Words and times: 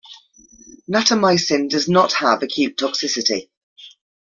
Natamycin 0.91 1.69
does 1.69 1.87
not 1.87 2.13
have 2.13 2.41
acute 2.41 2.75
toxicity. 2.75 3.49